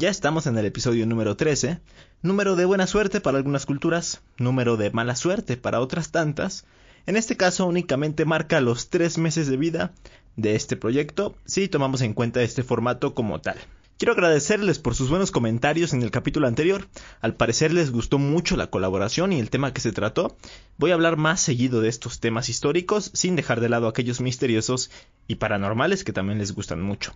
[0.00, 1.78] Ya estamos en el episodio número 13,
[2.22, 6.64] número de buena suerte para algunas culturas, número de mala suerte para otras tantas.
[7.04, 9.92] En este caso únicamente marca los tres meses de vida
[10.36, 13.58] de este proyecto si tomamos en cuenta este formato como tal.
[13.98, 16.88] Quiero agradecerles por sus buenos comentarios en el capítulo anterior.
[17.20, 20.34] Al parecer les gustó mucho la colaboración y el tema que se trató.
[20.78, 24.90] Voy a hablar más seguido de estos temas históricos sin dejar de lado aquellos misteriosos
[25.28, 27.12] y paranormales que también les gustan mucho.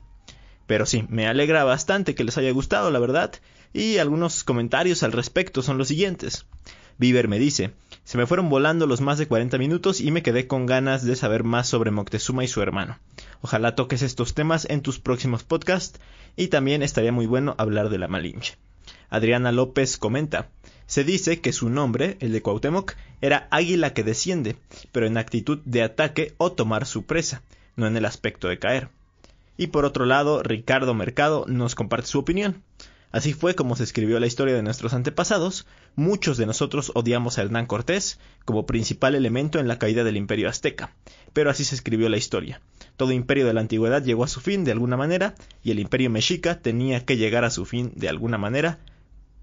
[0.66, 3.32] Pero sí, me alegra bastante que les haya gustado, la verdad,
[3.72, 6.46] y algunos comentarios al respecto son los siguientes.
[6.96, 7.72] Bieber me dice,
[8.04, 11.16] se me fueron volando los más de 40 minutos y me quedé con ganas de
[11.16, 12.98] saber más sobre Moctezuma y su hermano.
[13.40, 15.98] Ojalá toques estos temas en tus próximos podcasts
[16.36, 18.56] y también estaría muy bueno hablar de la Malinche.
[19.10, 20.50] Adriana López comenta,
[20.86, 24.56] se dice que su nombre, el de Cuauhtémoc, era águila que desciende,
[24.92, 27.42] pero en actitud de ataque o tomar su presa,
[27.76, 28.88] no en el aspecto de caer.
[29.56, 32.62] Y por otro lado, Ricardo Mercado nos comparte su opinión.
[33.14, 35.68] Así fue como se escribió la historia de nuestros antepasados.
[35.94, 40.48] Muchos de nosotros odiamos a Hernán Cortés como principal elemento en la caída del imperio
[40.48, 40.92] azteca,
[41.32, 42.60] pero así se escribió la historia.
[42.96, 46.10] Todo imperio de la antigüedad llegó a su fin de alguna manera y el imperio
[46.10, 48.80] mexica tenía que llegar a su fin de alguna manera,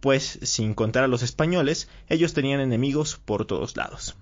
[0.02, 4.18] pues sin contar a los españoles, ellos tenían enemigos por todos lados.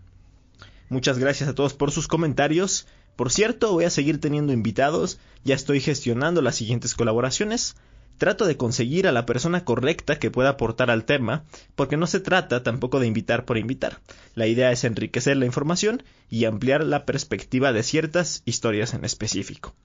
[0.90, 2.86] Muchas gracias a todos por sus comentarios.
[3.20, 7.76] Por cierto, voy a seguir teniendo invitados, ya estoy gestionando las siguientes colaboraciones.
[8.18, 11.44] Trato de conseguir a la persona correcta que pueda aportar al tema,
[11.76, 14.00] porque no se trata tampoco de invitar por invitar.
[14.36, 19.76] La idea es enriquecer la información y ampliar la perspectiva de ciertas historias en específico.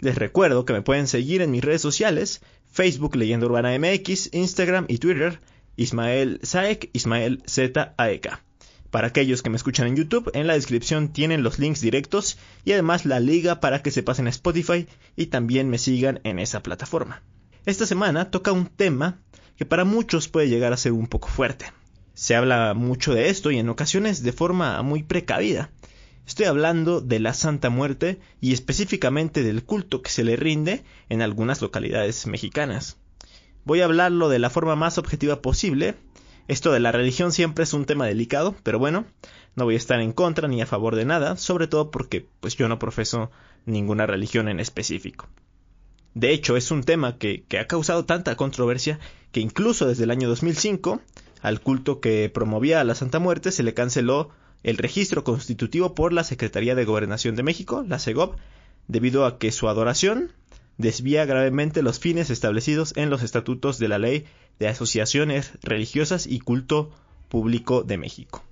[0.00, 2.40] Les recuerdo que me pueden seguir en mis redes sociales,
[2.72, 5.38] Facebook Leyenda Urbana MX, Instagram y Twitter,
[5.76, 8.40] Ismael Saek, Ismael ZAEK.
[8.94, 12.70] Para aquellos que me escuchan en YouTube, en la descripción tienen los links directos y
[12.70, 16.62] además la liga para que se pasen a Spotify y también me sigan en esa
[16.62, 17.20] plataforma.
[17.66, 19.18] Esta semana toca un tema
[19.56, 21.72] que para muchos puede llegar a ser un poco fuerte.
[22.12, 25.72] Se habla mucho de esto y en ocasiones de forma muy precavida.
[26.24, 31.20] Estoy hablando de la Santa Muerte y específicamente del culto que se le rinde en
[31.20, 32.98] algunas localidades mexicanas.
[33.64, 35.96] Voy a hablarlo de la forma más objetiva posible.
[36.46, 39.06] Esto de la religión siempre es un tema delicado, pero bueno,
[39.56, 42.56] no voy a estar en contra ni a favor de nada, sobre todo porque pues
[42.56, 43.30] yo no profeso
[43.64, 45.28] ninguna religión en específico.
[46.14, 49.00] De hecho, es un tema que, ha causado tanta controversia
[49.32, 51.00] que incluso desde el año 2005
[51.42, 54.30] al culto que promovía a la Santa Muerte se le canceló
[54.62, 58.36] el registro constitutivo por la Secretaría de Gobernación de México, la SEGOB,
[58.86, 60.32] debido a que su adoración
[60.78, 64.26] desvía gravemente los fines establecidos en los estatutos de la Ley
[64.58, 66.90] de Asociaciones Religiosas y Culto
[67.28, 68.42] Público de México.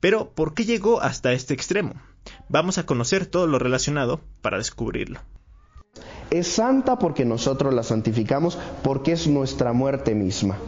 [0.00, 1.94] Pero, ¿por qué llegó hasta este extremo?
[2.48, 5.20] Vamos a conocer todo lo relacionado para descubrirlo.
[6.30, 10.58] Es santa porque nosotros la santificamos, porque es nuestra muerte misma.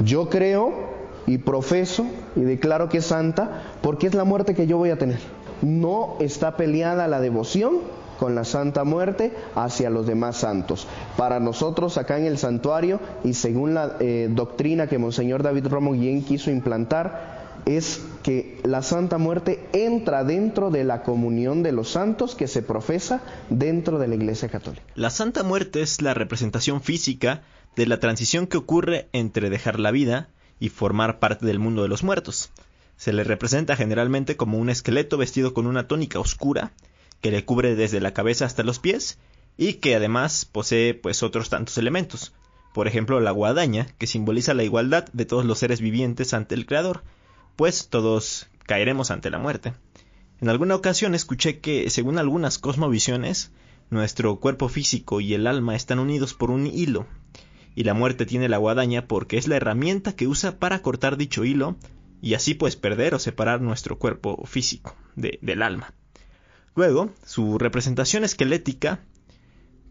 [0.00, 0.94] Yo creo
[1.26, 2.06] y profeso
[2.36, 5.20] y declaro que es santa porque es la muerte que yo voy a tener.
[5.62, 7.80] No está peleada la devoción
[8.18, 10.86] con la Santa Muerte hacia los demás santos.
[11.16, 15.92] Para nosotros acá en el santuario y según la eh, doctrina que Monseñor David Romo
[15.92, 21.90] Guillén quiso implantar, es que la Santa Muerte entra dentro de la comunión de los
[21.90, 24.82] santos que se profesa dentro de la Iglesia Católica.
[24.94, 27.42] La Santa Muerte es la representación física
[27.76, 30.28] de la transición que ocurre entre dejar la vida
[30.60, 32.50] y formar parte del mundo de los muertos.
[32.96, 36.72] Se le representa generalmente como un esqueleto vestido con una tónica oscura
[37.20, 39.18] que le cubre desde la cabeza hasta los pies
[39.56, 42.34] y que además posee pues otros tantos elementos.
[42.72, 46.66] Por ejemplo, la guadaña, que simboliza la igualdad de todos los seres vivientes ante el
[46.66, 47.04] Creador,
[47.56, 49.74] pues todos caeremos ante la muerte.
[50.40, 53.52] En alguna ocasión escuché que, según algunas cosmovisiones,
[53.90, 57.06] nuestro cuerpo físico y el alma están unidos por un hilo,
[57.74, 61.44] y la muerte tiene la guadaña porque es la herramienta que usa para cortar dicho
[61.44, 61.76] hilo
[62.20, 65.94] y así pues perder o separar nuestro cuerpo físico del alma.
[66.74, 69.00] Luego, su representación esquelética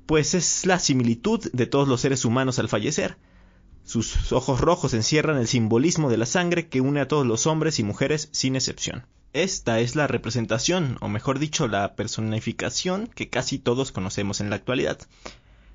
[0.06, 3.18] pues es la similitud de todos los seres humanos al fallecer,
[3.86, 7.80] sus ojos rojos encierran el simbolismo de la sangre que une a todos los hombres
[7.80, 9.06] y mujeres sin excepción.
[9.34, 14.56] Esta es la representación, o mejor dicho, la personificación que casi todos conocemos en la
[14.56, 15.00] actualidad.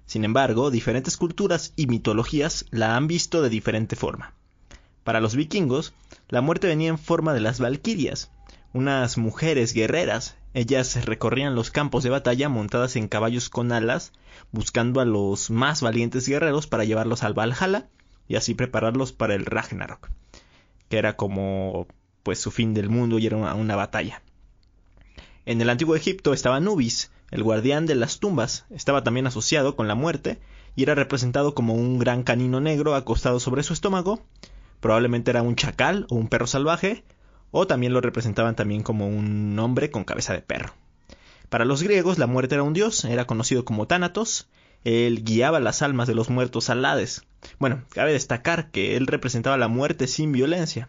[0.06, 4.32] Sin embargo, diferentes culturas y mitologías la han visto de diferente forma.
[5.05, 5.93] Para los vikingos,
[6.28, 8.31] la muerte venía en forma de las valquirias,
[8.73, 10.37] unas mujeres guerreras.
[10.55, 14.12] Ellas recorrían los campos de batalla montadas en caballos con alas,
[14.50, 17.88] buscando a los más valientes guerreros para llevarlos al Valhalla
[18.29, 20.11] y así prepararlos para el Ragnarok,
[20.88, 21.87] que era como
[22.23, 24.23] pues su fin del mundo y era una, una batalla.
[25.47, 29.88] En el antiguo Egipto estaba Nubis, el guardián de las tumbas, estaba también asociado con
[29.88, 30.38] la muerte
[30.76, 34.23] y era representado como un gran canino negro acostado sobre su estómago,
[34.81, 37.05] probablemente era un chacal o un perro salvaje,
[37.50, 40.74] o también lo representaban también como un hombre con cabeza de perro.
[41.48, 44.48] Para los griegos la muerte era un dios, era conocido como Tánatos,
[44.84, 47.22] él guiaba las almas de los muertos al Hades.
[47.58, 50.88] Bueno, cabe destacar que él representaba la muerte sin violencia.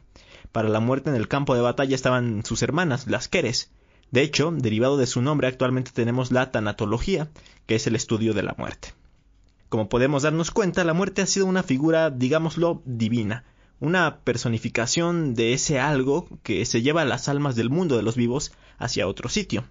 [0.51, 3.71] Para la muerte en el campo de batalla estaban sus hermanas, las Keres.
[4.11, 7.29] De hecho, derivado de su nombre actualmente tenemos la tanatología,
[7.67, 8.94] que es el estudio de la muerte.
[9.69, 13.44] Como podemos darnos cuenta, la muerte ha sido una figura, digámoslo, divina,
[13.80, 18.52] una personificación de ese algo que se lleva las almas del mundo de los vivos
[18.78, 19.66] hacia otro sitio.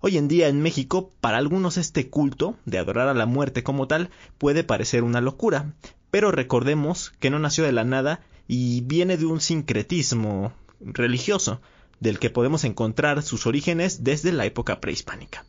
[0.00, 3.86] Hoy en día en México, para algunos este culto de adorar a la muerte como
[3.86, 5.74] tal puede parecer una locura,
[6.10, 11.60] pero recordemos que no nació de la nada y viene de un sincretismo religioso,
[12.00, 15.44] del que podemos encontrar sus orígenes desde la época prehispánica.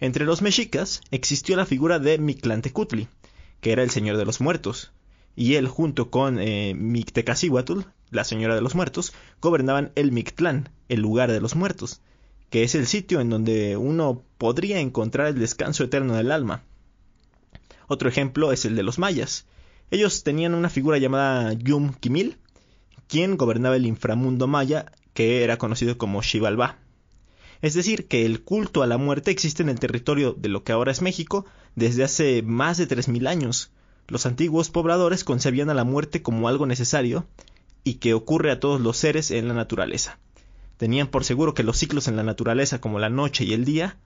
[0.00, 3.06] Entre los mexicas existió la figura de Mictlantecutli,
[3.60, 4.92] que era el señor de los muertos,
[5.36, 6.74] y él junto con eh,
[8.10, 12.00] la señora de los muertos, gobernaban el Mictlán, el lugar de los muertos,
[12.50, 16.62] que es el sitio en donde uno podría encontrar el descanso eterno del alma.
[17.88, 19.46] Otro ejemplo es el de los mayas.
[19.90, 22.38] Ellos tenían una figura llamada Yum Kimil,
[23.08, 26.78] quien gobernaba el inframundo maya, que era conocido como Xibalbá.
[27.60, 30.72] Es decir, que el culto a la muerte existe en el territorio de lo que
[30.72, 33.70] ahora es México desde hace más de 3.000 años,
[34.08, 37.26] los antiguos pobladores concebían a la muerte como algo necesario
[37.84, 40.18] y que ocurre a todos los seres en la naturaleza.
[40.76, 43.96] Tenían por seguro que los ciclos en la naturaleza como la noche y el día,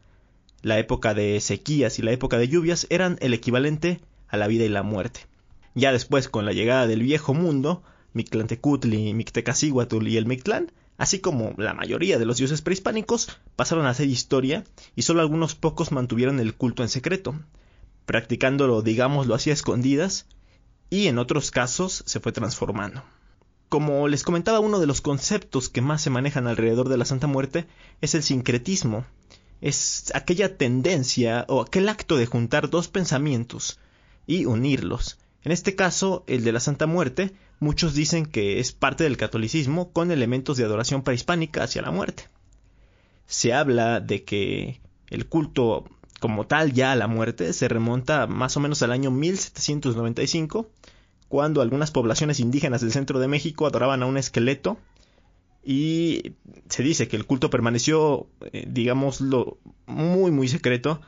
[0.62, 4.64] la época de sequías y la época de lluvias eran el equivalente a la vida
[4.64, 5.20] y la muerte.
[5.74, 11.54] Ya después, con la llegada del viejo mundo, Mictlantecutli, Mictecacihuatl y el Mictlán, así como
[11.56, 14.64] la mayoría de los dioses prehispánicos, pasaron a ser historia
[14.96, 17.36] y solo algunos pocos mantuvieron el culto en secreto,
[18.08, 20.24] practicándolo, digámoslo así, a escondidas,
[20.88, 23.04] y en otros casos se fue transformando.
[23.68, 27.26] Como les comentaba, uno de los conceptos que más se manejan alrededor de la Santa
[27.26, 27.66] Muerte
[28.00, 29.04] es el sincretismo.
[29.60, 33.78] Es aquella tendencia o aquel acto de juntar dos pensamientos
[34.26, 35.18] y unirlos.
[35.42, 39.92] En este caso, el de la Santa Muerte, muchos dicen que es parte del catolicismo
[39.92, 42.24] con elementos de adoración prehispánica hacia la muerte.
[43.26, 44.80] Se habla de que
[45.10, 45.84] el culto
[46.20, 50.68] como tal ya a la muerte se remonta más o menos al año 1795,
[51.28, 54.78] cuando algunas poblaciones indígenas del centro de México adoraban a un esqueleto
[55.64, 56.32] y
[56.68, 61.00] se dice que el culto permaneció, eh, digámoslo, muy muy secreto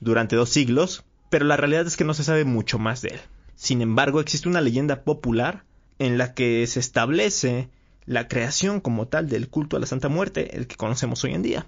[0.00, 3.20] durante dos siglos, pero la realidad es que no se sabe mucho más de él.
[3.54, 5.64] Sin embargo, existe una leyenda popular
[5.98, 7.68] en la que se establece
[8.06, 11.42] la creación como tal del culto a la Santa Muerte, el que conocemos hoy en
[11.42, 11.66] día.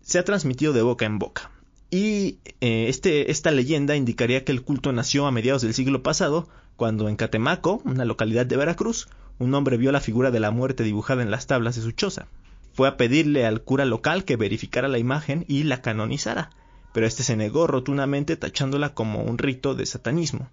[0.00, 1.50] Se ha transmitido de boca en boca.
[1.90, 6.48] Y eh, este, esta leyenda indicaría que el culto nació a mediados del siglo pasado,
[6.76, 10.82] cuando en Catemaco, una localidad de Veracruz, un hombre vio la figura de la muerte
[10.82, 12.26] dibujada en las tablas de su choza.
[12.72, 16.50] Fue a pedirle al cura local que verificara la imagen y la canonizara,
[16.92, 20.50] pero este se negó rotundamente tachándola como un rito de satanismo.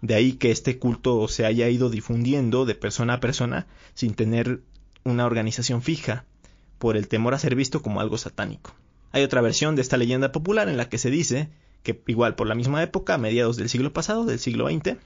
[0.00, 4.60] De ahí que este culto se haya ido difundiendo de persona a persona sin tener
[5.04, 6.24] una organización fija,
[6.78, 8.74] por el temor a ser visto como algo satánico.
[9.12, 11.48] Hay otra versión de esta leyenda popular en la que se dice
[11.82, 14.96] que igual por la misma época, a mediados del siglo pasado, del siglo XX,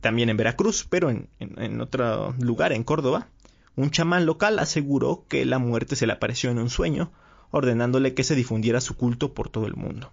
[0.00, 3.28] también en Veracruz, pero en, en, otro lugar, en Córdoba,
[3.76, 7.12] un chamán local aseguró que la muerte se le apareció en un sueño,
[7.50, 10.10] ordenándole que se difundiera su culto por todo el mundo.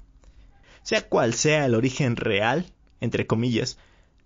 [0.84, 3.78] Sea cual sea el origen real, entre comillas,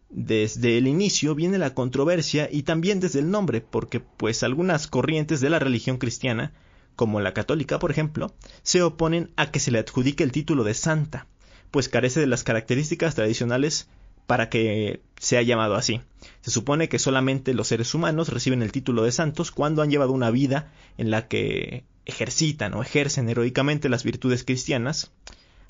[0.09, 5.39] desde el inicio viene la controversia y también desde el nombre, porque pues algunas corrientes
[5.39, 6.51] de la religión cristiana
[6.99, 10.73] como la católica, por ejemplo, se oponen a que se le adjudique el título de
[10.73, 11.27] santa,
[11.71, 13.87] pues carece de las características tradicionales
[14.27, 16.01] para que sea llamado así.
[16.41, 20.11] Se supone que solamente los seres humanos reciben el título de santos cuando han llevado
[20.11, 25.09] una vida en la que ejercitan o ejercen heroicamente las virtudes cristianas,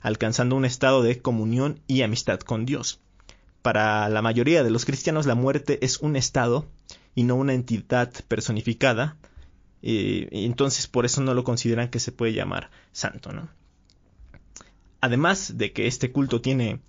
[0.02, 3.02] alcanzando un estado de comunión y amistad con Dios.
[3.62, 6.66] Para la mayoría de los cristianos la muerte es un estado
[7.14, 9.16] y no una entidad personificada,
[9.82, 13.50] y, entonces por eso no lo consideran que se puede llamar santo, ¿no?
[15.02, 16.82] Además de que este culto tiene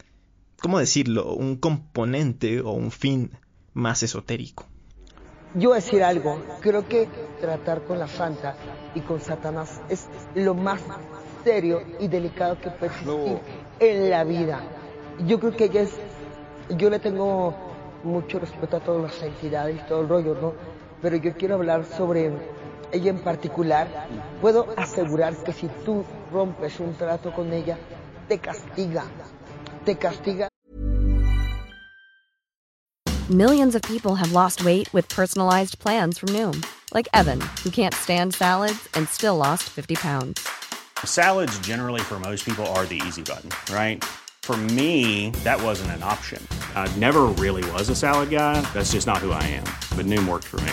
[0.61, 3.31] ¿cómo decirlo?, un componente o un fin
[3.75, 4.67] más esotérico.
[5.55, 7.09] Yo voy a decir algo, creo que
[7.41, 8.55] tratar con la santa
[8.95, 10.81] y con Satanás es lo más
[11.43, 13.39] serio y delicado que puede existir
[13.81, 14.63] en la vida.
[15.27, 15.91] Yo creo que ella es,
[16.77, 17.55] yo le tengo
[18.05, 20.53] mucho respeto a todas las entidades y todo el rollo, ¿no?
[21.03, 22.31] Pero yo quiero hablar sobre
[22.93, 23.89] ella en particular.
[24.41, 27.79] Puedo asegurar que si tú rompes un trato con ella,
[28.29, 29.05] te castiga,
[29.85, 30.49] te castiga.
[33.31, 37.95] Millions of people have lost weight with personalized plans from Noom, like Evan, who can't
[37.95, 40.49] stand salads and still lost 50 pounds.
[41.05, 44.05] Salads, generally, for most people, are the easy button, right?
[44.43, 46.45] For me, that wasn't an option.
[46.75, 48.61] I never really was a salad guy.
[48.75, 49.65] That's just not who I am.
[49.97, 50.73] But Noom worked for me.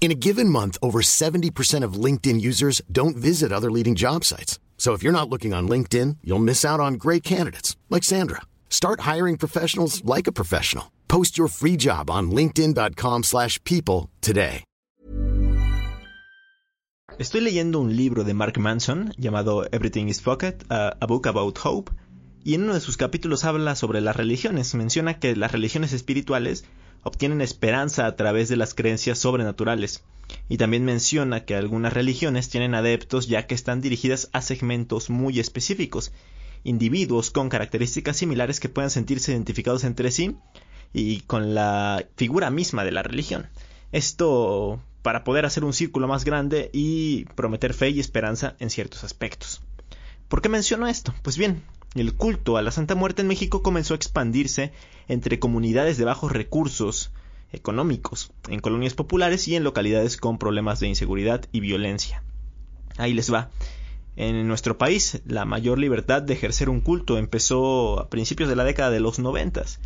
[0.00, 4.60] In a given month, over 70% of LinkedIn users don't visit other leading job sites.
[4.78, 8.42] So if you're not looking on LinkedIn, you'll miss out on great candidates like Sandra.
[8.70, 10.92] Start hiring professionals like a professional.
[11.08, 14.62] Post your free job on linkedin.com/people today.
[17.18, 21.58] Estoy leyendo un libro de Mark Manson llamado Everything is Pocket, a, a Book About
[21.64, 21.90] Hope,
[22.44, 24.74] y en uno de sus capítulos habla sobre las religiones.
[24.74, 26.66] Menciona que las religiones espirituales
[27.02, 30.02] obtienen esperanza a través de las creencias sobrenaturales.
[30.48, 35.38] Y también menciona que algunas religiones tienen adeptos ya que están dirigidas a segmentos muy
[35.38, 36.12] específicos,
[36.64, 40.36] individuos con características similares que puedan sentirse identificados entre sí
[40.92, 43.48] y con la figura misma de la religión.
[43.92, 49.04] Esto para poder hacer un círculo más grande y prometer fe y esperanza en ciertos
[49.04, 49.62] aspectos.
[50.28, 51.14] ¿Por qué menciono esto?
[51.22, 51.62] Pues bien,
[51.94, 54.72] el culto a la Santa Muerte en México comenzó a expandirse
[55.08, 57.12] entre comunidades de bajos recursos
[57.52, 62.22] económicos, en colonias populares y en localidades con problemas de inseguridad y violencia.
[62.98, 63.50] Ahí les va.
[64.16, 68.64] En nuestro país, la mayor libertad de ejercer un culto empezó a principios de la
[68.64, 69.78] década de los noventas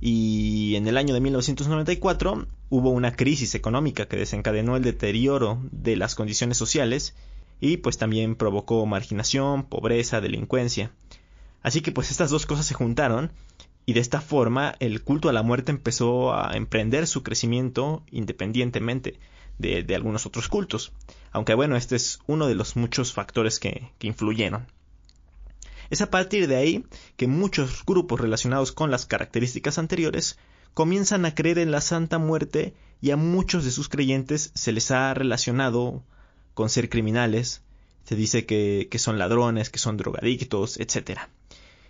[0.00, 5.96] y en el año de 1994 hubo una crisis económica que desencadenó el deterioro de
[5.96, 7.14] las condiciones sociales
[7.60, 10.90] y pues también provocó marginación, pobreza, delincuencia.
[11.66, 13.32] Así que pues estas dos cosas se juntaron
[13.86, 19.18] y de esta forma el culto a la muerte empezó a emprender su crecimiento independientemente
[19.58, 20.92] de, algunos otros cultos.
[21.32, 24.68] Aunque bueno, este es uno de los muchos factores que influyeron.
[25.90, 30.38] Es a partir de ahí que muchos grupos relacionados con las características anteriores
[30.72, 34.92] comienzan a creer en la Santa Muerte y a muchos de sus creyentes se les
[34.92, 36.04] ha relacionado
[36.54, 37.64] con ser criminales,
[38.06, 41.22] se dice que, son ladrones, que son drogadictos, etc.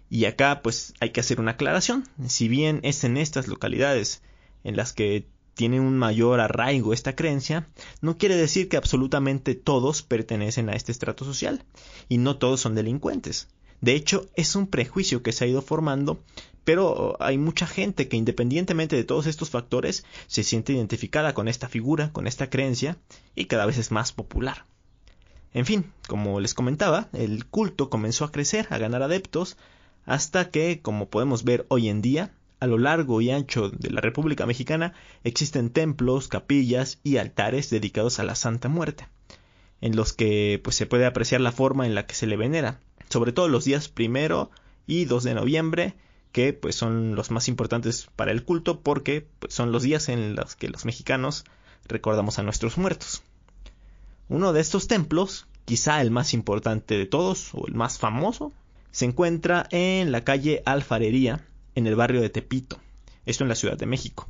[0.08, 4.22] Y acá pues hay que hacer una aclaración, si bien es en estas localidades
[4.64, 7.66] en las que tiene un mayor arraigo esta creencia,
[8.02, 11.64] no quiere decir que absolutamente todos pertenecen a este estrato social
[12.08, 13.48] y no todos son delincuentes.
[13.80, 16.20] De hecho, es un prejuicio que se ha ido formando,
[16.64, 21.68] pero hay mucha gente que independientemente de todos estos factores se siente identificada con esta
[21.68, 22.98] figura, con esta creencia,
[23.34, 24.66] y cada vez es más popular.
[25.54, 29.56] En fin, como les comentaba, el culto comenzó a crecer, a ganar adeptos,
[30.06, 34.00] hasta que, como podemos ver hoy en día, a lo largo y ancho de la
[34.00, 34.94] República Mexicana
[35.24, 39.08] existen templos, capillas y altares dedicados a la Santa Muerte,
[39.80, 42.80] en los que pues se puede apreciar la forma en la que se le venera,
[43.10, 44.50] sobre todo los días primero
[44.86, 45.94] y 2 de noviembre,
[46.32, 50.36] que pues son los más importantes para el culto porque pues, son los días en
[50.36, 51.44] los que los mexicanos
[51.86, 53.22] recordamos a nuestros muertos.
[54.28, 58.52] Uno de estos templos, quizá el más importante de todos o el más famoso,
[58.96, 62.80] se encuentra en la calle Alfarería, en el barrio de Tepito,
[63.26, 64.26] esto en la Ciudad de México.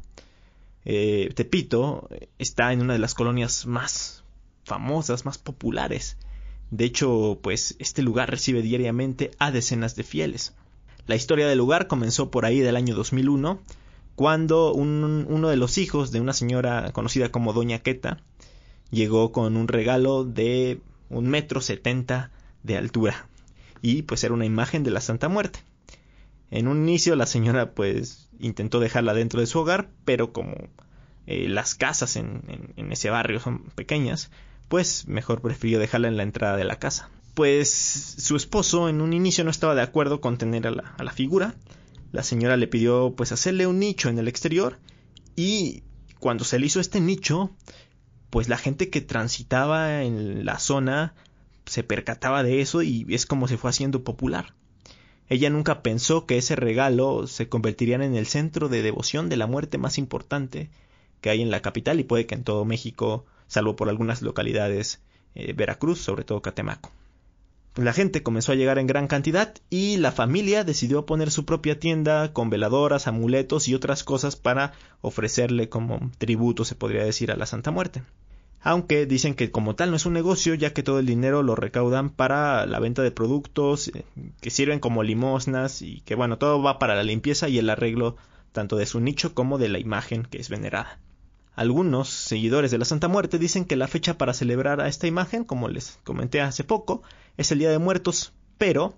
[0.84, 2.08] Eh, Tepito
[2.38, 4.24] está en una de las colonias más
[4.64, 6.16] famosas, más populares
[6.70, 10.54] de hecho, pues este lugar recibe diariamente a decenas de fieles.
[11.06, 13.60] La historia del lugar comenzó por ahí del año 2001,
[14.16, 18.18] cuando uno de los hijos de una señora conocida como Doña Queta
[18.90, 22.32] llegó con un regalo de un metro setenta
[22.64, 23.28] de altura
[23.86, 25.60] y pues era una imagen de la Santa Muerte.
[26.50, 30.56] En un inicio la señora pues intentó dejarla dentro de su hogar, pero como
[31.28, 32.42] eh, las casas en,
[32.90, 34.32] ese barrio son pequeñas,
[34.66, 37.10] pues mejor prefirió dejarla en la entrada de la casa.
[37.34, 41.54] Pues su esposo en un inicio no estaba de acuerdo con tener a la, figura.
[42.10, 44.80] La señora le pidió pues hacerle un nicho en el exterior
[45.36, 45.84] y
[46.18, 47.52] cuando se le hizo este nicho,
[48.30, 51.14] pues la gente que transitaba en la zona
[51.66, 54.54] se percataba de eso y es como se fue haciendo popular.
[55.28, 59.48] Ella nunca pensó que ese regalo se convertiría en el centro de devoción de la
[59.48, 60.70] muerte más importante
[61.20, 65.02] que hay en la capital y puede que en todo México, salvo por algunas localidades,
[65.34, 66.92] eh, Veracruz, sobre todo Catemaco.
[67.74, 71.78] La gente comenzó a llegar en gran cantidad y la familia decidió poner su propia
[71.78, 77.36] tienda con veladoras, amuletos y otras cosas para ofrecerle como tributo, se podría decir, a
[77.36, 78.02] la Santa Muerte
[78.60, 81.54] aunque dicen que como tal no es un negocio ya que todo el dinero lo
[81.54, 84.04] recaudan para la venta de productos eh,
[84.40, 88.16] que sirven como limosnas y que bueno, todo va para la limpieza y el arreglo
[88.52, 90.98] tanto de su nicho como de la imagen que es venerada.
[91.54, 95.44] Algunos seguidores de la Santa Muerte dicen que la fecha para celebrar a esta imagen,
[95.44, 97.02] como les comenté hace poco,
[97.38, 98.94] es el Día de Muertos, pero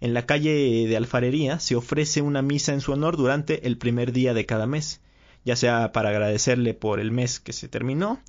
[0.00, 4.12] en la calle de Alfarería se ofrece una misa en su honor durante el primer
[4.12, 5.00] día de cada mes,
[5.44, 8.20] ya sea para agradecerle por el mes que se terminó,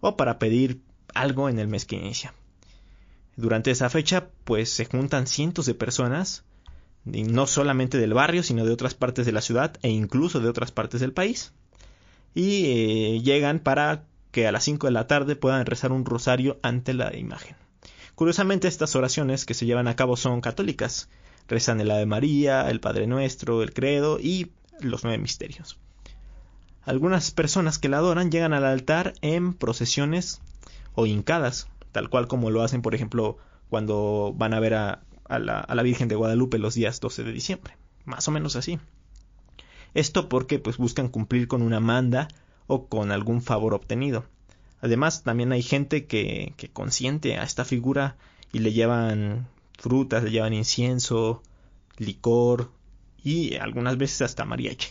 [0.00, 0.80] o para pedir
[1.14, 2.34] algo en el mes que inicia.
[3.36, 6.44] Durante esa fecha, pues se juntan cientos de personas,
[7.04, 10.72] no solamente del barrio, sino de otras partes de la ciudad e incluso de otras
[10.72, 11.52] partes del país,
[12.34, 16.58] y eh, llegan para que a las 5 de la tarde puedan rezar un rosario
[16.62, 17.56] ante la imagen.
[18.14, 21.08] Curiosamente, estas oraciones que se llevan a cabo son católicas.
[21.48, 25.78] Rezan el Ave María, el Padre Nuestro, el Credo y los nueve misterios.
[26.86, 30.40] Algunas personas que la adoran llegan al altar en procesiones
[30.94, 33.38] o hincadas, tal cual como lo hacen, por ejemplo,
[33.68, 37.76] cuando van a ver a, la, Virgen de Guadalupe los días 12 de diciembre.
[38.04, 38.78] Más o menos así.
[39.94, 42.28] Esto porque pues buscan cumplir con una manda
[42.68, 44.24] o con algún favor obtenido.
[44.80, 48.16] Además, también hay gente que, que consiente a esta figura
[48.52, 51.42] y le llevan frutas, le llevan incienso,
[51.96, 52.70] licor
[53.24, 54.90] y algunas veces hasta mariachi.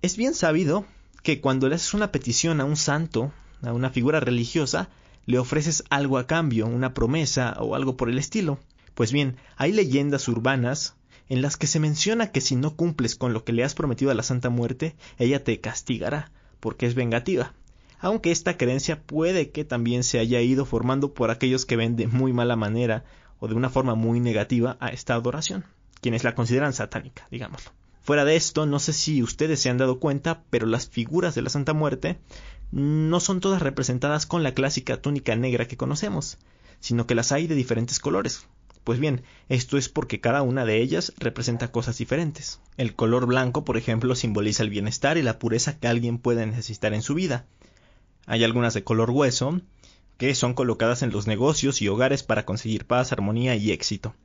[0.00, 0.86] Es bien sabido
[1.22, 4.88] que cuando le haces una petición a un santo, a una figura religiosa,
[5.26, 8.58] le ofreces algo a cambio, una promesa o algo por el estilo.
[8.94, 10.94] Pues bien, hay leyendas urbanas
[11.28, 14.10] en las que se menciona que si no cumples con lo que le has prometido
[14.10, 17.54] a la Santa Muerte, ella te castigará, porque es vengativa.
[18.00, 22.06] Aunque esta creencia puede que también se haya ido formando por aquellos que ven de
[22.06, 23.04] muy mala manera
[23.38, 25.64] o de una forma muy negativa a esta adoración,
[26.00, 27.72] quienes la consideran satánica, digámoslo.
[28.10, 31.42] Fuera de esto, no sé si ustedes se han dado cuenta, pero las figuras de
[31.42, 32.18] la Santa Muerte
[32.72, 36.36] no son todas representadas con la clásica túnica negra que conocemos,
[36.80, 38.48] sino que las hay de diferentes colores.
[38.82, 42.58] Pues bien, esto es porque cada una de ellas representa cosas diferentes.
[42.76, 46.92] El color blanco, por ejemplo, simboliza el bienestar y la pureza que alguien puede necesitar
[46.94, 47.46] en su vida.
[48.26, 49.60] Hay algunas de color hueso,
[50.18, 54.16] que son colocadas en los negocios y hogares para conseguir paz, armonía y éxito.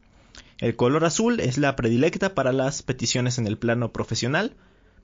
[0.58, 4.56] El color azul es la predilecta para las peticiones en el plano profesional,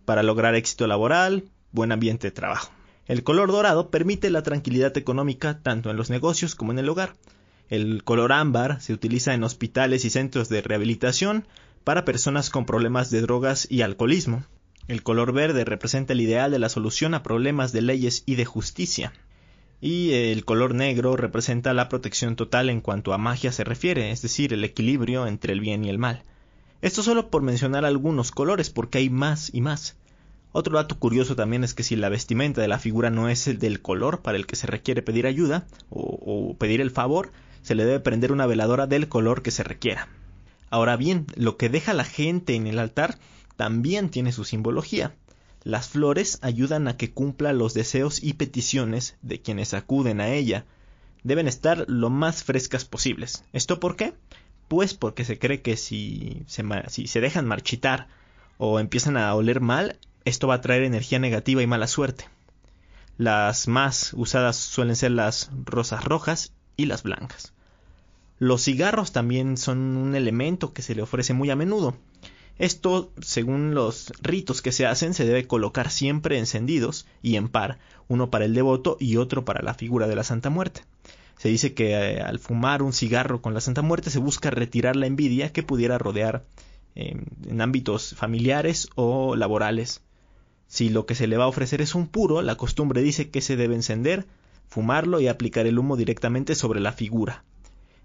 [0.05, 2.71] para lograr éxito laboral, buen ambiente de trabajo.
[3.05, 7.15] El color dorado permite la tranquilidad económica tanto en los negocios como en el hogar.
[7.69, 11.45] El color ámbar se utiliza en hospitales y centros de rehabilitación
[11.83, 14.45] para personas con problemas de drogas y alcoholismo.
[14.87, 18.45] El color verde representa el ideal de la solución a problemas de leyes y de
[18.45, 19.13] justicia
[19.81, 24.21] y el color negro representa la protección total en cuanto a magia se refiere, es
[24.21, 26.23] decir, el equilibrio entre el bien y el mal.
[26.81, 29.97] Esto solo por mencionar algunos colores, porque hay más y más.
[30.51, 33.57] Otro dato curioso también es que si la vestimenta de la figura no es el
[33.57, 37.31] del color para el que se requiere pedir ayuda o, o pedir el favor,
[37.63, 40.09] se le debe prender una veladora del color que se requiera.
[40.69, 43.17] Ahora bien, lo que deja la gente en el altar
[43.55, 45.15] también tiene su simbología.
[45.63, 50.65] Las flores ayudan a que cumpla los deseos y peticiones de quienes acuden a ella.
[51.23, 53.43] Deben estar lo más frescas posibles.
[53.53, 54.15] ¿Esto por qué?
[54.67, 58.07] Pues porque se cree que si se, si se dejan marchitar
[58.57, 62.25] o empiezan a oler mal, esto va a traer energía negativa y mala suerte.
[63.17, 67.53] Las más usadas suelen ser las rosas rojas y las blancas.
[68.39, 71.95] Los cigarros también son un elemento que se le ofrece muy a menudo.
[72.61, 77.79] Esto, según los ritos que se hacen, se debe colocar siempre encendidos y en par,
[78.07, 80.83] uno para el devoto y otro para la figura de la Santa Muerte.
[81.39, 84.95] Se dice que eh, al fumar un cigarro con la Santa Muerte se busca retirar
[84.95, 86.45] la envidia que pudiera rodear
[86.93, 90.03] em, en ámbitos familiares o laborales.
[90.67, 93.41] Si lo que se le va a ofrecer es un puro, la costumbre dice que
[93.41, 94.27] se debe encender,
[94.67, 97.43] fumarlo y aplicar el humo directamente sobre la figura.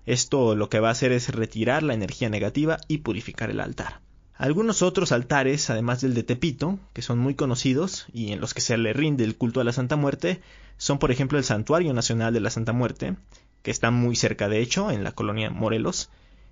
[0.07, 4.06] Esto lo que va a hacer es retirar la energía negativa y purificar el altar.
[4.39, 8.61] Algunos otros altares, además del de Tepito, que son muy conocidos y en los que
[8.61, 10.43] se le rinde el culto a la Santa Muerte,
[10.77, 13.17] son por ejemplo el Santuario Nacional de la Santa Muerte,
[13.63, 16.11] que está muy cerca de hecho, en la colonia Morelos,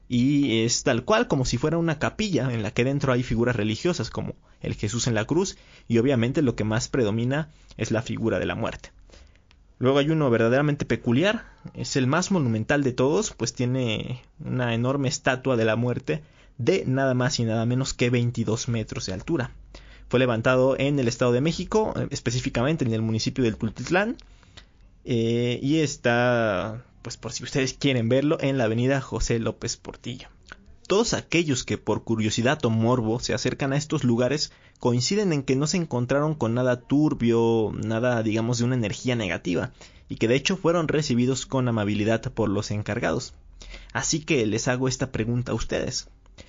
[0.08, 3.56] y es tal cual como si fuera una capilla en la que dentro hay figuras
[3.56, 8.00] religiosas como el Jesús en la cruz y obviamente lo que más predomina es la
[8.00, 8.92] figura de la muerte.
[9.78, 11.44] Luego hay uno verdaderamente peculiar,
[11.74, 16.22] es el más monumental de todos, pues tiene una enorme estatua de la muerte
[16.58, 19.50] de nada más y nada menos que 22 metros de altura.
[20.08, 24.16] Fue levantado en el Estado de México, específicamente en el municipio del Tultitlán,
[25.04, 30.28] eh, y está, pues por si ustedes quieren verlo, en la avenida José López Portillo.
[30.86, 35.56] Todos aquellos que por curiosidad o morbo se acercan a estos lugares coinciden en que
[35.56, 39.72] no se encontraron con nada turbio, nada digamos de una energía negativa,
[40.10, 43.32] y que de hecho fueron recibidos con amabilidad por los encargados.
[43.94, 46.08] Así que les hago esta pregunta a ustedes.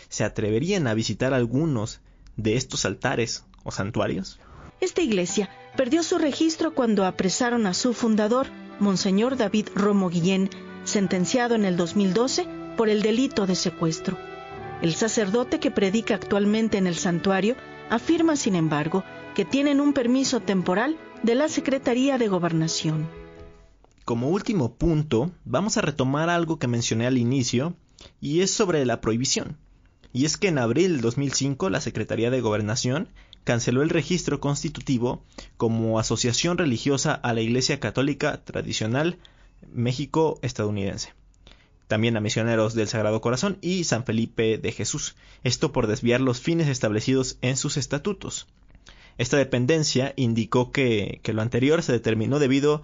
[0.10, 2.02] ¿Se atreverían a visitar algunos
[2.38, 4.40] de estos altares o santuarios?
[4.82, 8.48] Esta iglesia perdió su registro cuando apresaron a su fundador,
[8.80, 10.50] Monseñor David Romo Guillén,
[10.84, 14.18] sentenciado en el 2012 por el delito de secuestro.
[14.82, 17.56] El sacerdote que predica actualmente en el santuario
[17.90, 23.10] afirma, sin embargo, que tienen un permiso temporal de la Secretaría de Gobernación.
[24.04, 27.76] Como último punto, vamos a retomar algo que mencioné al inicio,
[28.22, 29.58] y es sobre la prohibición.
[30.16, 33.10] Y es que en abril del 2005 la Secretaría de Gobernación
[33.44, 35.22] canceló el registro constitutivo
[35.58, 39.18] como asociación religiosa a la Iglesia Católica Tradicional
[39.74, 41.14] México-Estadounidense
[41.90, 46.40] también a misioneros del Sagrado Corazón y San Felipe de Jesús, esto por desviar los
[46.40, 48.48] fines establecidos en sus estatutos.
[49.18, 52.84] Esta dependencia indicó que, que lo anterior se determinó debido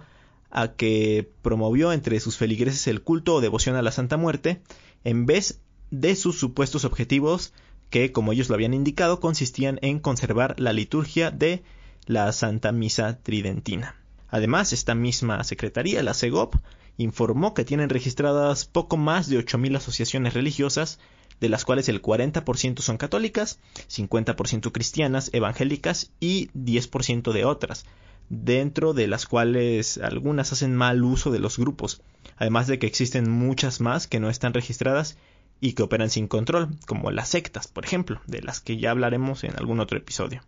[0.50, 4.60] a que promovió entre sus feligreses el culto o devoción a la Santa Muerte,
[5.02, 7.52] en vez de sus supuestos objetivos
[7.90, 11.62] que, como ellos lo habían indicado, consistían en conservar la liturgia de
[12.06, 13.94] la Santa Misa Tridentina.
[14.28, 16.56] Además, esta misma Secretaría, la CEGOP,
[16.96, 20.98] informó que tienen registradas poco más de 8.000 asociaciones religiosas,
[21.40, 23.58] de las cuales el 40% son católicas,
[23.90, 27.84] 50% cristianas, evangélicas y 10% de otras,
[28.30, 32.00] dentro de las cuales algunas hacen mal uso de los grupos,
[32.38, 35.18] además de que existen muchas más que no están registradas
[35.62, 39.44] y que operan sin control, como las sectas, por ejemplo, de las que ya hablaremos
[39.44, 40.42] en algún otro episodio.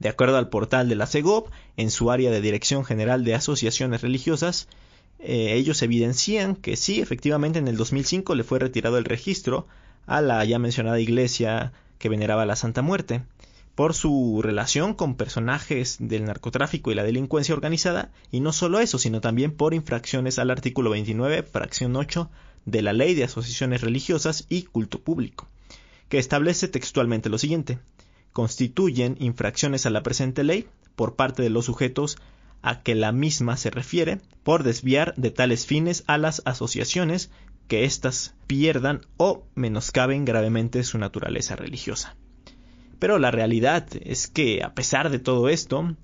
[0.00, 4.02] De acuerdo al portal de la CEGOP, en su área de Dirección General de Asociaciones
[4.02, 4.66] Religiosas,
[5.20, 9.68] eh, ellos evidencian que sí, efectivamente en el 2005 le fue retirado el registro
[10.06, 13.22] a la ya mencionada iglesia que veneraba la Santa Muerte
[13.76, 18.98] por su relación con personajes del narcotráfico y la delincuencia organizada, y no solo eso,
[18.98, 22.28] sino también por infracciones al artículo 29, fracción 8
[22.70, 25.48] de la Ley de Asociaciones Religiosas y Culto Público,
[26.08, 27.78] que establece textualmente lo siguiente
[28.32, 32.16] constituyen infracciones a la presente ley por parte de los sujetos
[32.62, 37.30] a que la misma se refiere por desviar de tales fines a las asociaciones
[37.68, 42.16] que éstas pierdan o menoscaben gravemente su naturaleza religiosa.
[42.98, 45.96] Pero la realidad es que, a pesar de todo esto,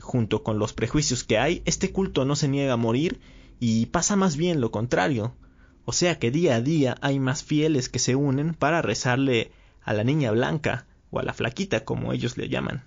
[0.00, 3.20] junto con los prejuicios que hay, este culto no se niega a morir
[3.58, 5.34] y pasa más bien lo contrario.
[5.84, 9.50] O sea que día a día hay más fieles que se unen para rezarle
[9.82, 12.84] a la niña blanca o a la flaquita como ellos le llaman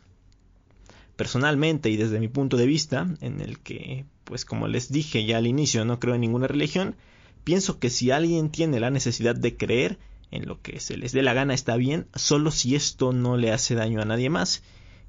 [1.15, 5.37] personalmente y desde mi punto de vista, en el que, pues como les dije ya
[5.37, 6.95] al inicio, no creo en ninguna religión,
[7.43, 9.97] pienso que si alguien tiene la necesidad de creer
[10.31, 13.51] en lo que se les dé la gana está bien, solo si esto no le
[13.51, 14.63] hace daño a nadie más.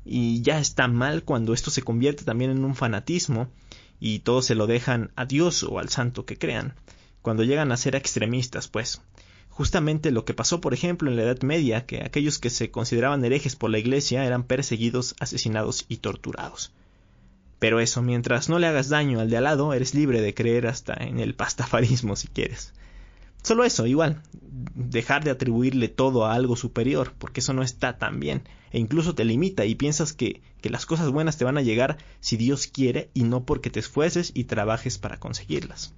[0.04, 3.48] Y ya está mal cuando esto se convierte también en un fanatismo
[3.98, 6.74] y todos se lo dejan a Dios o al santo que crean.
[7.26, 9.02] Cuando llegan a ser extremistas, pues
[9.48, 13.24] justamente lo que pasó, por ejemplo, en la Edad Media, que aquellos que se consideraban
[13.24, 16.72] herejes por la Iglesia eran perseguidos, asesinados y torturados.
[17.58, 20.68] Pero eso, mientras no le hagas daño al de al lado, eres libre de creer
[20.68, 22.74] hasta en el pastafarismo si quieres.
[23.42, 24.22] Solo eso, igual,
[24.76, 29.16] dejar de atribuirle todo a algo superior, porque eso no está tan bien, e incluso
[29.16, 32.68] te limita y piensas que, que las cosas buenas te van a llegar si Dios
[32.68, 35.92] quiere y no porque te esfuerces y trabajes para conseguirlas.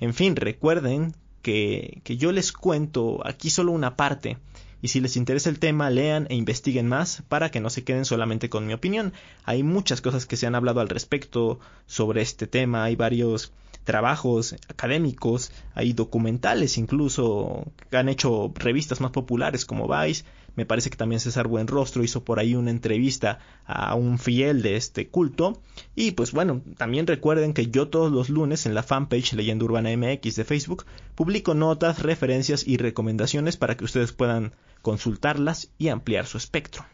[0.00, 4.38] En fin, recuerden que, yo les cuento aquí solo una parte.
[4.82, 8.04] Y si les interesa el tema, lean e investiguen más para que no se queden
[8.04, 9.12] solamente con mi opinión.
[9.44, 12.84] Hay muchas cosas que se han hablado al respecto sobre este tema.
[12.84, 13.52] Hay varios
[13.84, 20.24] trabajos académicos, hay documentales incluso que han hecho revistas más populares como Vice.
[20.56, 24.76] Me parece que también César Buenrostro hizo por ahí una entrevista a un fiel de
[24.76, 25.60] este culto.
[25.96, 29.96] Y pues bueno, también recuerden que yo todos los lunes en la fanpage Leyenda Urbana
[29.96, 36.26] MX de Facebook publico notas, referencias y recomendaciones para que ustedes puedan consultarlas y ampliar
[36.26, 36.84] su espectro.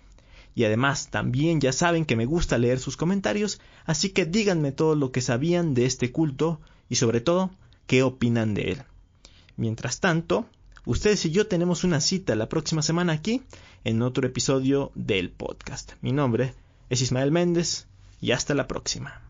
[0.54, 4.94] Y además también ya saben que me gusta leer sus comentarios, así que díganme todo
[4.94, 7.50] lo que sabían de este culto y sobre todo
[7.86, 8.82] qué opinan de él.
[9.56, 10.46] Mientras tanto,
[10.86, 13.42] Ustedes y yo tenemos una cita la próxima semana aquí
[13.84, 15.92] en otro episodio del podcast.
[16.00, 16.54] Mi nombre
[16.88, 17.86] es Ismael Méndez
[18.20, 19.29] y hasta la próxima.